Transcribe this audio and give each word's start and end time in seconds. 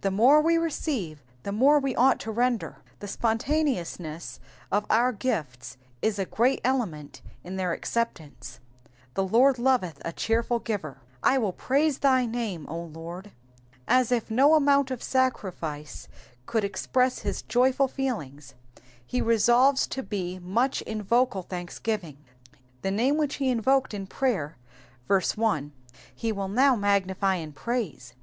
The 0.00 0.10
more 0.10 0.40
we 0.40 0.56
receive, 0.56 1.22
the 1.42 1.52
more 1.52 1.78
we 1.78 1.94
ought 1.94 2.18
to 2.20 2.30
render. 2.32 2.78
The 3.00 3.06
spontaneousness 3.06 4.40
of 4.72 4.86
our 4.88 5.12
gifts 5.12 5.76
is 6.00 6.18
a 6.18 6.24
great 6.24 6.62
element 6.64 7.20
in 7.42 7.56
their 7.56 7.74
acceptance; 7.74 8.60
the 9.12 9.26
Lord 9.28 9.58
loveth 9.58 10.00
a 10.02 10.10
cheerful 10.10 10.58
giver. 10.58 11.02
/ 11.12 11.22
toiU 11.22 11.54
praise 11.58 11.98
thy 11.98 12.24
name, 12.24 12.64
0 12.64 12.84
Lord.^^ 12.94 13.30
As 13.86 14.10
if 14.10 14.30
no 14.30 14.54
amount 14.54 14.90
of 14.90 15.02
sacrifice 15.02 16.08
could 16.46 16.64
express 16.64 17.18
his 17.18 17.42
joyful 17.42 17.86
feelings, 17.86 18.54
he 19.06 19.20
resolves 19.20 19.86
to 19.88 20.02
be 20.02 20.38
much 20.38 20.80
in 20.80 21.02
vocal 21.02 21.42
thanksgiving. 21.42 22.16
The 22.80 22.90
name 22.90 23.18
which 23.18 23.34
he 23.34 23.50
invoked 23.50 23.92
in 23.92 24.06
prayer 24.06 24.56
(verse 25.06 25.36
1), 25.36 25.72
he 26.14 26.32
will 26.32 26.48
now 26.48 26.74
magnify 26.74 27.34
in 27.34 27.52
praise. 27.52 28.14